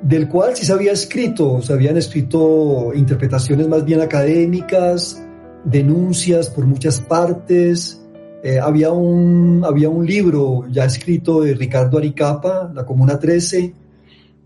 [0.00, 5.22] del cual sí se había escrito, se habían escrito interpretaciones más bien académicas,
[5.64, 8.00] denuncias por muchas partes.
[8.42, 13.74] Eh, había, un, había un libro ya escrito de Ricardo Aricapa, La Comuna 13,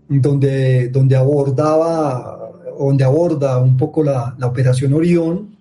[0.09, 5.53] donde, donde, abordaba, donde aborda un poco la, la Operación Orión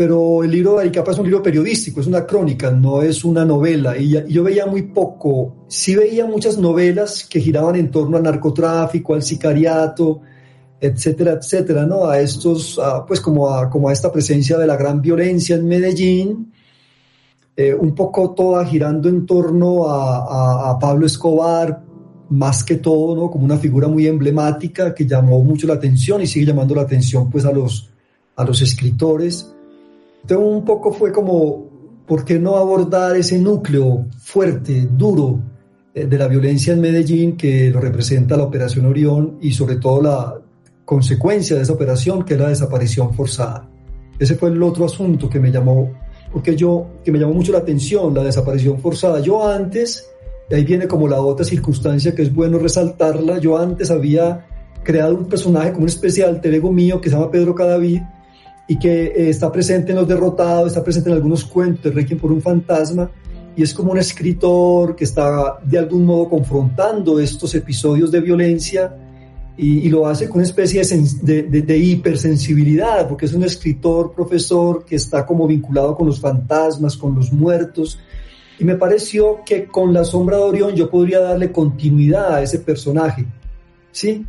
[0.00, 3.44] pero el libro de Aricapa es un libro periodístico, es una crónica, no es una
[3.44, 3.98] novela.
[3.98, 9.12] Y, yo veía muy poco, sí veía muchas novelas que giraban en torno al narcotráfico,
[9.12, 10.22] al sicariato,
[10.80, 12.06] etcétera, etcétera, ¿no?
[12.06, 16.50] A estos, pues como a, como a esta presencia de la gran violencia en Medellín,
[17.60, 21.82] eh, un poco toda girando en torno a, Pablo Escobar,
[22.30, 23.30] más que todo, ¿no?
[23.30, 27.28] Como una figura muy emblemática que llamó mucho la atención y sigue llamando la atención,
[27.28, 27.90] pues, a los,
[28.34, 29.54] a los escritores.
[30.22, 31.66] Entonces un poco fue como,
[32.06, 35.40] ¿por qué no abordar ese núcleo fuerte, duro
[35.92, 40.00] eh, de la violencia en Medellín que lo representa la Operación Orión y sobre todo
[40.00, 40.40] la
[40.86, 43.68] consecuencia de esa operación que es la desaparición forzada?
[44.18, 45.90] Ese fue el otro asunto que me llamó,
[46.32, 49.20] porque yo, que me llamó mucho la atención, la desaparición forzada.
[49.20, 50.10] Yo antes,
[50.48, 54.46] y ahí viene como la otra circunstancia que es bueno resaltarla, yo antes había
[54.82, 58.00] creado un personaje como un especie de alter mío que se llama Pedro Cadavid,
[58.68, 62.20] y que eh, está presente en Los Derrotados, está presente en algunos cuentos de Requiem
[62.20, 63.10] por un fantasma,
[63.56, 68.94] y es como un escritor que está de algún modo confrontando estos episodios de violencia
[69.62, 70.82] y, lo hace con una especie
[71.20, 76.96] de, de, hipersensibilidad, porque es un escritor, profesor, que está como vinculado con los fantasmas,
[76.96, 77.98] con los muertos,
[78.58, 82.60] y me pareció que con La Sombra de Orión yo podría darle continuidad a ese
[82.60, 83.26] personaje,
[83.92, 84.24] ¿sí?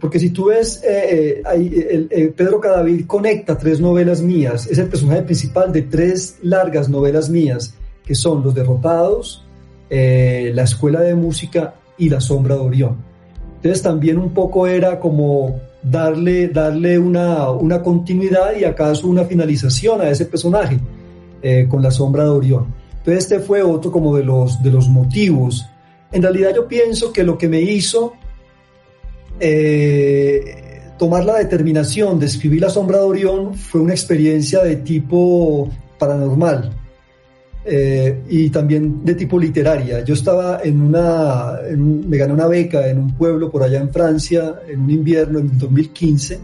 [0.00, 5.22] Porque si tú ves, eh, eh, Pedro Cadavid conecta tres novelas mías, es el personaje
[5.22, 7.74] principal de tres largas novelas mías,
[8.04, 9.46] que son Los Derrotados,
[9.90, 13.05] eh, La Escuela de Música y La Sombra de Orión.
[13.66, 20.00] Entonces también un poco era como darle, darle una, una continuidad y acaso una finalización
[20.02, 20.78] a ese personaje
[21.68, 22.72] con La Sombra de Orión.
[22.98, 25.66] Entonces este fue otro como de los, de los motivos.
[26.12, 28.12] En realidad yo pienso que lo que me hizo
[29.40, 35.68] eh, tomar la determinación de escribir La Sombra de Orión fue una experiencia de tipo
[35.98, 36.70] paranormal
[37.66, 40.04] eh, y también de tipo literaria.
[40.04, 44.60] Yo estaba en una, me gané una beca en un pueblo por allá en Francia
[44.68, 46.38] en un invierno en 2015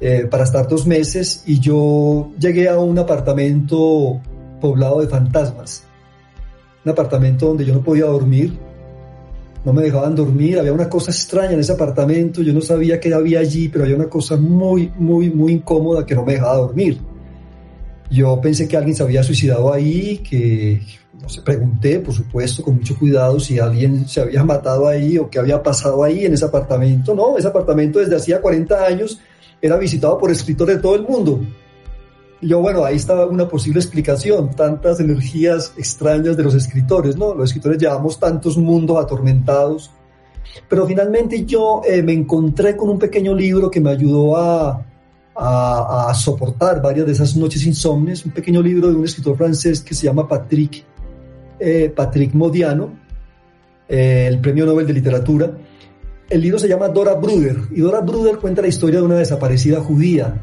[0.00, 4.20] eh, para estar dos meses y yo llegué a un apartamento
[4.60, 5.84] poblado de fantasmas,
[6.84, 8.58] un apartamento donde yo no podía dormir
[9.64, 13.14] no me dejaban dormir, había una cosa extraña en ese apartamento, yo no sabía qué
[13.14, 16.98] había allí, pero había una cosa muy, muy, muy incómoda que no me dejaba dormir.
[18.12, 20.82] Yo pensé que alguien se había suicidado ahí, que,
[21.20, 25.30] no sé, pregunté, por supuesto, con mucho cuidado si alguien se había matado ahí o
[25.30, 27.14] qué había pasado ahí en ese apartamento.
[27.14, 29.18] No, ese apartamento desde hacía 40 años
[29.60, 31.40] era visitado por escritores de todo el mundo
[32.42, 37.34] yo, bueno, ahí estaba una posible explicación, tantas energías extrañas de los escritores, ¿no?
[37.34, 39.92] Los escritores llevamos tantos mundos atormentados,
[40.68, 44.84] pero finalmente yo eh, me encontré con un pequeño libro que me ayudó a,
[45.34, 49.94] a, soportar varias de esas noches insomnes, un pequeño libro de un escritor francés que
[49.94, 50.84] se llama Patrick,
[51.58, 52.92] eh, Patrick Modiano,
[53.88, 55.50] eh, el premio Nobel de Literatura.
[56.28, 59.80] El libro se llama Dora Bruder y Dora Bruder cuenta la historia de una desaparecida
[59.80, 60.40] judía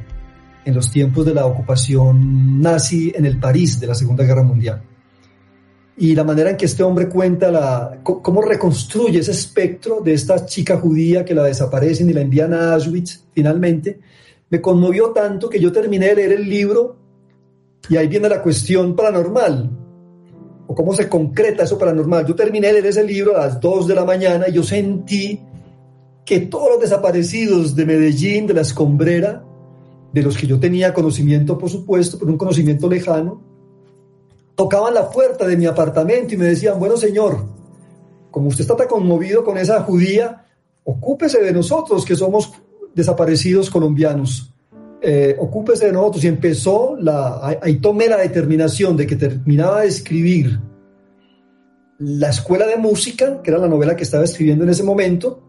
[0.65, 4.81] en los tiempos de la ocupación nazi en el París de la Segunda Guerra Mundial.
[5.97, 10.45] Y la manera en que este hombre cuenta la, cómo reconstruye ese espectro de esta
[10.45, 13.99] chica judía que la desaparecen y la envían a Auschwitz finalmente,
[14.49, 16.97] me conmovió tanto que yo terminé de leer el libro
[17.89, 19.69] y ahí viene la cuestión paranormal,
[20.67, 22.25] o cómo se concreta eso paranormal.
[22.25, 25.39] Yo terminé de leer ese libro a las 2 de la mañana y yo sentí
[26.25, 29.43] que todos los desaparecidos de Medellín, de la escombrera,
[30.13, 33.41] de los que yo tenía conocimiento, por supuesto, pero un conocimiento lejano,
[34.55, 37.45] tocaban la puerta de mi apartamento y me decían, bueno señor,
[38.29, 40.45] como usted está tan conmovido con esa judía,
[40.83, 42.51] ocúpese de nosotros que somos
[42.95, 44.53] desaparecidos colombianos.
[45.01, 46.23] Eh, ocúpese de nosotros.
[46.23, 50.59] Y empezó, la, ahí tomé la determinación de que terminaba de escribir
[51.99, 55.41] la escuela de música, que era la novela que estaba escribiendo en ese momento,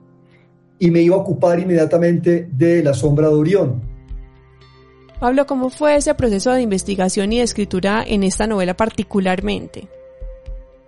[0.78, 3.82] y me iba a ocupar inmediatamente de La sombra de Orión.
[5.20, 9.86] Pablo, ¿cómo fue ese proceso de investigación y de escritura en esta novela particularmente?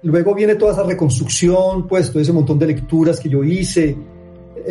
[0.03, 3.97] Luego viene toda esa reconstrucción, pues todo ese montón de lecturas que yo hice,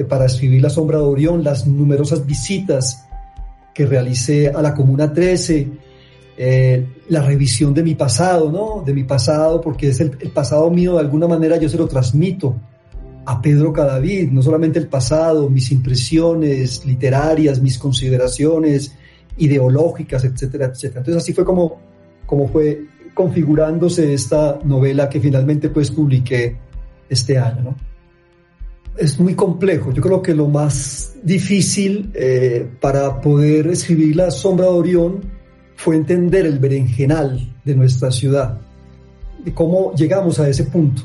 [0.08, 3.06] para escribir La Sombra de Orión, las numerosas visitas
[3.73, 5.67] que realicé a la Comuna 13,
[6.38, 8.84] eh, la revisión de mi pasado, ¿no?
[8.86, 12.56] De mi pasado, porque es el, pasado mío, de alguna manera yo se lo transmito
[13.25, 18.93] a Pedro Cadavid, no solamente el pasado, mis impresiones literarias, mis consideraciones
[19.38, 21.01] ideológicas, etcétera, etcétera.
[21.01, 21.77] Entonces así fue como,
[22.25, 26.58] como fue configurándose esta novela que finalmente pues publiqué
[27.10, 27.90] este año, ¿no?
[28.97, 29.91] Es muy complejo.
[29.91, 35.21] Yo creo que lo más difícil eh, para poder escribir La Sombra de Orión
[35.75, 38.60] fue entender el berenjenal de nuestra ciudad,
[39.43, 41.04] de cómo llegamos a ese punto,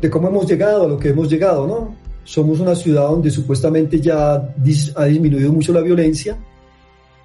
[0.00, 1.96] de cómo hemos llegado a lo que hemos llegado, ¿no?
[2.24, 6.38] Somos una ciudad donde supuestamente ya ha disminuido mucho la violencia,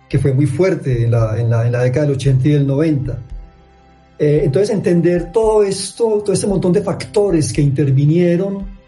[0.09, 2.67] que fue muy fuerte en la, en la, en la década del 80 y del
[2.67, 3.19] 90.
[4.17, 8.78] Eh, entonces entender todo esto, todo este montón de factores que intervinieron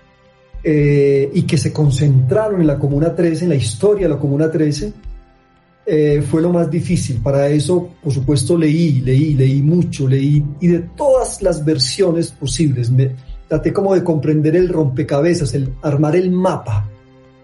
[0.64, 4.52] eh, y que se concentraron en la Comuna 13, en la historia de la Comuna
[4.52, 4.94] 13,
[5.86, 7.18] eh, fue lo más difícil.
[7.18, 12.92] Para eso, por supuesto, leí, leí, leí mucho, leí, y de todas las versiones posibles,
[12.92, 13.16] me
[13.48, 16.88] traté como de comprender el rompecabezas, el armar el mapa,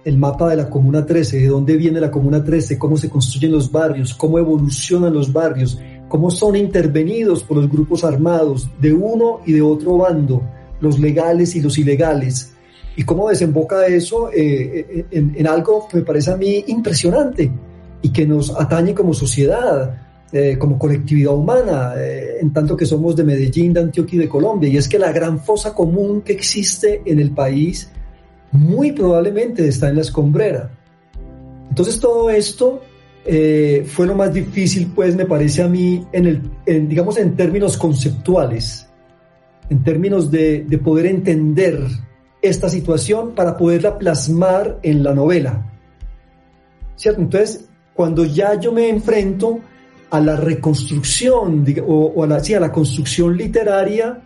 [0.06, 3.52] el mapa de la Comuna 13, de dónde viene la Comuna 13, cómo se construyen
[3.52, 5.78] los barrios, cómo evolucionan los barrios,
[6.08, 10.44] cómo son intervenidos por los grupos armados de uno y de otro bando,
[10.80, 12.54] los legales y los ilegales,
[12.98, 17.50] y cómo desemboca eso eh, eh, en, algo que me parece a mí impresionante
[18.02, 19.96] y que nos atañe como sociedad,
[20.32, 24.70] eh, como colectividad humana, en tanto que somos de Medellín, de Antioquia y de Colombia.
[24.70, 27.92] Y es que la gran fosa común que existe en el país
[28.52, 30.72] muy probablemente está en la escombrera.
[31.70, 32.82] Entonces todo esto
[33.24, 36.26] fue lo más difícil, pues me parece a mí, en
[36.66, 38.88] el, digamos en términos conceptuales,
[39.70, 41.80] en términos de, de poder entender
[42.42, 45.66] esta situación para poderla plasmar en la novela.
[46.96, 47.22] ¿Cierto?
[47.22, 49.60] Entonces, cuando ya yo me enfrento
[50.10, 54.22] a la reconstrucción o, a, la, a la construcción literaria,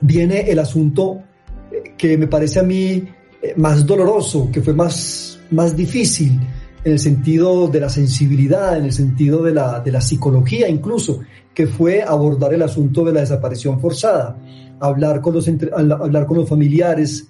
[0.00, 1.22] viene el asunto
[1.70, 3.04] eh, que me parece a mí
[3.42, 6.38] eh, más doloroso, que fue más, más difícil
[6.84, 11.20] en el sentido de la sensibilidad, en el sentido de la, de la psicología incluso,
[11.54, 14.36] que fue abordar el asunto de la desaparición forzada
[14.82, 17.28] hablar con los, hablar con los familiares,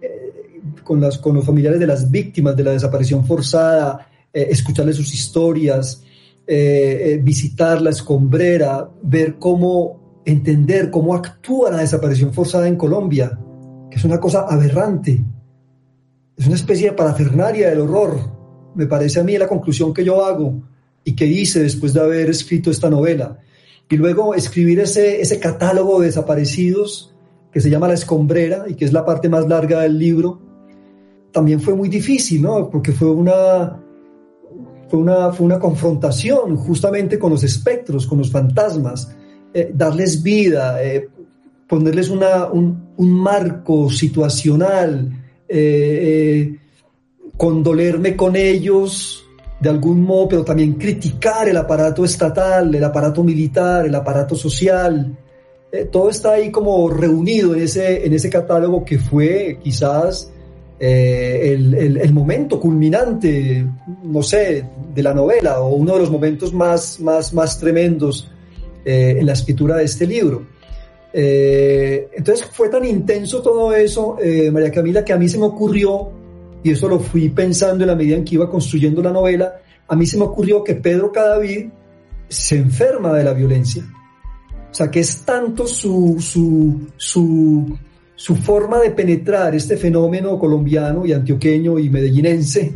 [0.00, 4.96] eh, con, las, con los familiares de las víctimas de la desaparición forzada, eh, escucharles
[4.96, 6.02] sus historias,
[6.46, 13.36] eh, visitar la escombrera, ver cómo, entender cómo actúa la desaparición forzada en Colombia,
[13.90, 15.24] que es una cosa aberrante,
[16.36, 20.24] es una especie de parafernaria del horror, me parece a mí la conclusión que yo
[20.24, 20.62] hago
[21.04, 23.38] y que hice después de haber escrito esta novela
[23.92, 27.14] y luego escribir ese, ese catálogo de desaparecidos
[27.52, 30.40] que se llama La Escombrera y que es la parte más larga del libro,
[31.30, 32.70] también fue muy difícil, ¿no?
[32.70, 33.78] Porque fue una,
[34.88, 39.14] fue una, fue una confrontación justamente con los espectros, con los fantasmas,
[39.52, 41.10] eh, darles vida, eh,
[41.68, 45.10] ponerles una, un, un, marco situacional,
[45.46, 46.56] eh,
[47.36, 49.21] condolerme con ellos
[49.62, 55.16] de algún modo, pero también criticar el aparato estatal, el aparato militar, el aparato social.
[55.70, 60.32] Eh, todo está ahí como reunido en ese, en ese catálogo que fue quizás
[60.80, 63.64] eh, el, momento culminante,
[64.02, 68.28] no sé, de la novela o uno de los momentos más, más, más tremendos
[68.84, 70.44] eh, en la escritura de este libro.
[71.14, 74.16] Entonces fue tan intenso todo eso,
[74.50, 76.10] María Camila, que a mí se me ocurrió,
[76.62, 79.96] y eso lo fui pensando en la medida en que iba construyendo la novela, a
[79.96, 81.68] mí se me ocurrió que Pedro Cadavid
[82.28, 83.84] se enferma de la violencia.
[84.70, 87.78] O sea, que es tanto su, su, su,
[88.14, 92.74] su forma de penetrar este fenómeno colombiano y antioqueño y medellinense,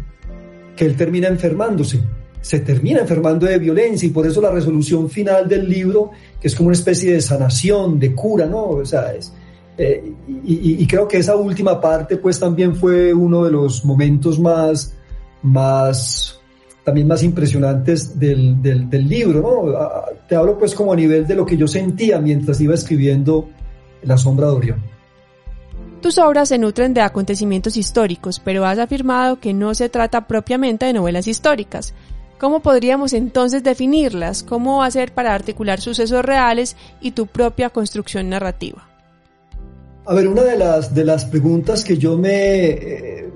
[0.77, 2.01] que él termina enfermándose.
[2.43, 6.11] Se termina enfermando de violencia y por eso la resolución final del libro,
[6.41, 8.63] que es como una especie de sanación, de cura, ¿no?
[8.63, 9.33] O sea, es,
[9.79, 14.95] y, y, creo que esa última parte pues también fue uno de los momentos más,
[15.43, 16.41] más
[16.83, 20.17] también más impresionantes del, del, libro, ¿no?
[20.29, 23.49] Te hablo pues como a nivel de lo que yo sentía mientras iba escribiendo
[24.05, 24.97] La sombra de Orión.
[26.01, 30.87] Tus obras se nutren de acontecimientos históricos, pero has afirmado que no se trata propiamente
[30.87, 31.93] de novelas históricas.
[32.39, 34.45] ¿Cómo podríamos entonces definirlas?
[34.45, 38.87] ¿Cómo hacer para articular sucesos reales y tu propia construcción narrativa?
[40.09, 43.29] A ver, una de las, de las preguntas que yo me, eh,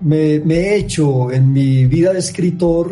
[0.00, 2.90] me, he hecho en mi vida de escritor,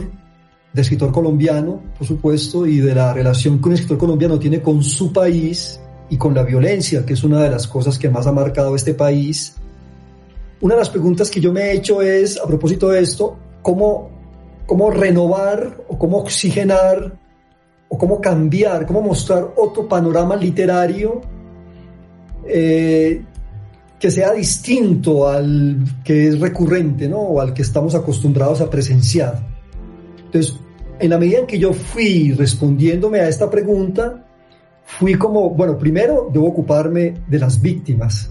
[0.72, 4.84] de escritor colombiano, por supuesto, y de la relación que un escritor colombiano tiene con
[4.84, 8.32] su país y con la violencia, que es una de las cosas que más ha
[8.32, 9.56] marcado este país.
[10.60, 14.08] Una de las preguntas que yo me he hecho es, a propósito de esto, cómo,
[14.66, 17.18] cómo renovar o cómo oxigenar
[17.88, 21.39] o cómo cambiar, cómo mostrar otro panorama literario
[22.52, 23.22] eh,
[23.98, 27.18] que sea distinto al que es recurrente, ¿no?
[27.18, 29.46] O al que estamos acostumbrados a presenciar.
[30.24, 30.56] Entonces,
[30.98, 34.24] en la medida en que yo fui respondiéndome a esta pregunta,
[34.84, 38.30] fui como, bueno, primero debo ocuparme de las víctimas,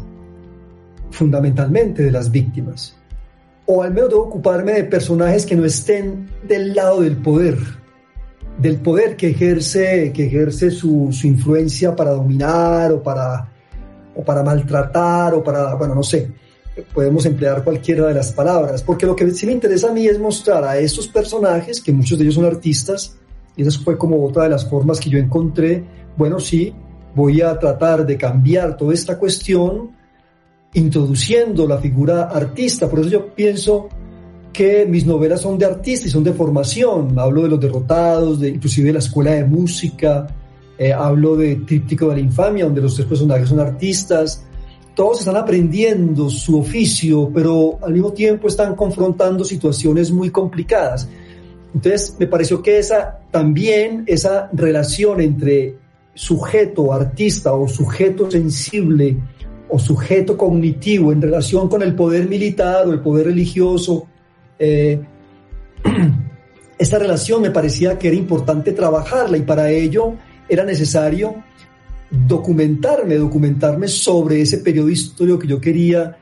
[1.11, 2.95] fundamentalmente de las víctimas.
[3.67, 7.57] O al menos debo ocuparme de personajes que no estén del lado del poder,
[8.57, 13.49] del poder que ejerce, que ejerce su, su influencia para dominar o para
[14.19, 16.29] o para maltratar o para, bueno, no sé,
[16.93, 20.19] podemos emplear cualquiera de las palabras, porque lo que sí me interesa a mí es
[20.19, 23.15] mostrar a estos personajes, que muchos de ellos son artistas,
[23.55, 25.83] y esa fue como otra de las formas que yo encontré,
[26.17, 26.73] bueno, sí,
[27.15, 29.91] voy a tratar de cambiar toda esta cuestión
[30.73, 33.87] introduciendo la figura artista, por eso yo pienso
[34.51, 38.49] que mis novelas son de artista y son de formación, hablo de los derrotados, de
[38.49, 40.27] inclusive de la escuela de música,
[40.79, 44.45] eh, hablo de Tríptico de la Infamia, donde los tres personajes son artistas.
[44.95, 51.09] Todos están aprendiendo su oficio, pero al mismo tiempo están confrontando situaciones muy complicadas.
[51.73, 55.75] Entonces, me pareció que esa también, esa relación entre
[56.13, 59.17] sujeto artista o sujeto sensible
[59.67, 64.07] o sujeto cognitivo en relación con el poder militar o el poder religioso,
[64.57, 65.01] eh,
[66.77, 70.15] esta relación me parecía que era importante trabajarla y para ello
[70.49, 71.35] era necesario
[72.09, 76.17] documentarme, documentarme sobre ese periodo histórico que yo quería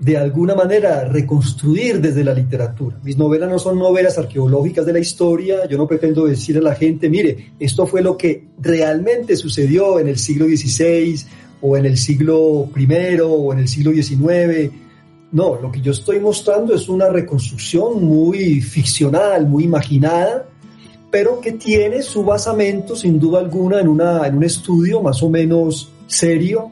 [0.00, 2.98] de alguna manera reconstruir desde la literatura.
[3.02, 6.74] Mis novelas no son novelas arqueológicas de la historia, yo no pretendo decir a la
[6.74, 11.20] gente, mire, esto fue lo que realmente sucedió en el siglo XVI
[11.60, 14.72] o en el siglo I o en el siglo XIX.
[15.32, 20.46] No, lo que yo estoy mostrando es una reconstrucción muy ficcional, muy imaginada,
[21.10, 25.30] pero que tiene su basamento sin duda alguna en, una, en un estudio más o
[25.30, 26.70] menos serio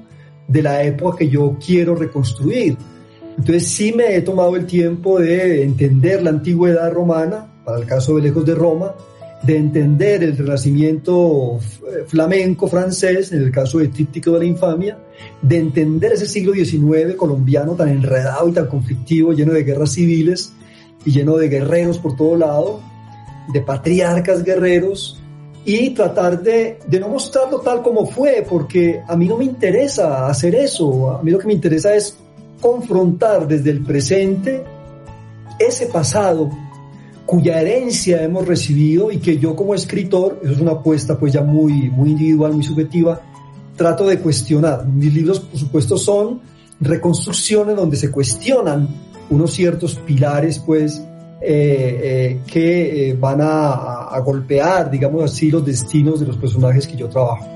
[0.48, 2.76] de la época que yo quiero reconstruir.
[3.38, 8.16] Entonces sí me he tomado el tiempo de entender la antigüedad romana, para el caso
[8.16, 8.94] de Lejos de Roma,
[9.42, 14.98] de entender el renacimiento eh, flamenco francés, en el caso de Tríptico de la Infamia,
[15.42, 20.52] de entender ese siglo XIX colombiano tan enredado y tan conflictivo, lleno de guerras civiles
[21.04, 22.80] y lleno de guerreros por todo lado,
[23.52, 25.20] de patriarcas guerreros
[25.64, 30.28] y tratar de, de, no mostrarlo tal como fue, porque a mí no me interesa
[30.28, 32.16] hacer eso, a mí lo que me interesa es
[32.60, 34.64] confrontar desde el presente
[35.58, 36.50] ese pasado
[37.26, 41.42] cuya herencia hemos recibido y que yo como escritor, eso es una apuesta pues ya
[41.42, 43.20] muy, muy individual, muy subjetiva,
[43.74, 44.86] trato de cuestionar.
[44.86, 46.40] Mis libros por supuesto son
[46.80, 48.88] reconstrucciones donde se cuestionan
[49.28, 51.02] unos ciertos pilares pues
[51.48, 56.96] eh, eh, que eh, van a, golpear, digamos así, los destinos de los personajes que
[56.96, 57.46] yo trabajo.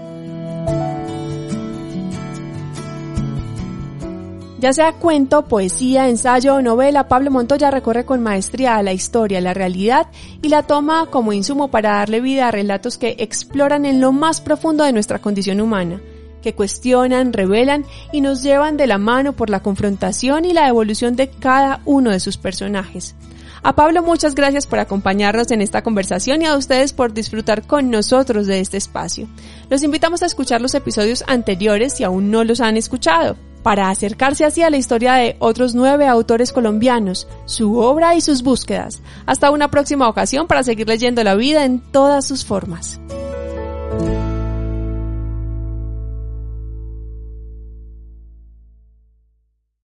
[4.61, 9.55] Ya sea cuento, poesía, ensayo o novela, Pablo Montoya recorre con maestría la historia, la
[9.55, 10.07] realidad
[10.41, 14.41] y la toma como insumo para darle vida a relatos que exploran en lo más
[14.41, 16.01] profundo de nuestra condición humana
[16.43, 21.17] que cuestionan, revelan y nos llevan de la mano por la confrontación y la evolución
[21.17, 23.15] de cada uno de sus personajes.
[23.63, 27.91] A Pablo muchas gracias por acompañarnos en esta conversación y a ustedes por disfrutar con
[27.91, 29.29] nosotros de este espacio.
[29.69, 34.47] Los invitamos a escuchar los episodios anteriores si aún no los han escuchado, para acercarse
[34.47, 39.03] así a la historia de otros nueve autores colombianos, su obra y sus búsquedas.
[39.27, 42.99] Hasta una próxima ocasión para seguir leyendo la vida en todas sus formas.